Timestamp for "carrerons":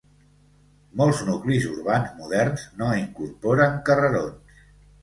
3.93-4.63